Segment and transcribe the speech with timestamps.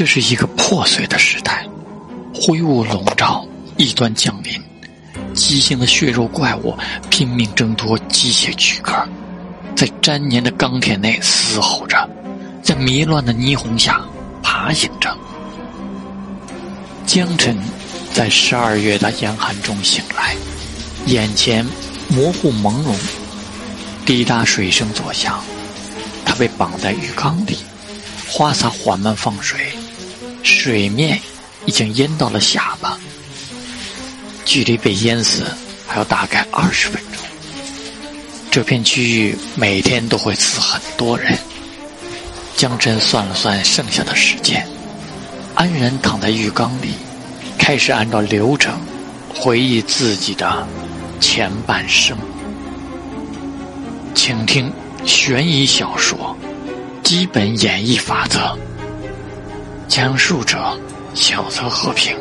[0.00, 1.68] 这是一个破碎的时代，
[2.34, 4.58] 灰雾笼罩，异端降临，
[5.34, 6.74] 畸形的血肉怪物
[7.10, 8.96] 拼命挣脱机械躯壳，
[9.76, 12.08] 在粘黏的钢铁内嘶吼着，
[12.62, 14.00] 在迷乱的霓虹下
[14.42, 15.14] 爬行着。
[17.04, 17.54] 江晨
[18.14, 20.34] 在十二月的严寒中醒来，
[21.08, 21.62] 眼前
[22.08, 22.94] 模糊朦胧，
[24.06, 25.38] 滴答水声作响，
[26.24, 27.58] 他被绑在浴缸里。
[28.32, 29.58] 花洒缓慢放水，
[30.42, 31.20] 水面
[31.66, 32.98] 已经淹到了下巴，
[34.44, 35.44] 距离被淹死
[35.86, 37.22] 还有大概二十分钟。
[38.50, 41.38] 这片区域每天都会死很多人。
[42.56, 44.66] 江真算了算剩下的时间，
[45.54, 46.94] 安然躺在浴缸里，
[47.58, 48.78] 开始按照流程
[49.34, 50.66] 回忆自己的
[51.20, 52.16] 前半生。
[54.14, 54.72] 请听
[55.06, 56.36] 悬疑小说。
[57.02, 58.56] 基本演绎法则，
[59.90, 60.56] 讲述者：
[61.14, 62.16] 小泽和平。